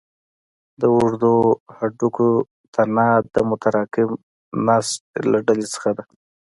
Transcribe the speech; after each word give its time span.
د 0.79 0.81
اوږدو 0.95 1.33
هډوکو 1.77 2.27
تنه 2.73 3.07
د 3.33 3.35
متراکم 3.49 4.09
نسج 4.65 5.03
له 5.31 5.37
ډلې 5.47 5.67
څخه 5.73 5.89
ده. 5.97 6.03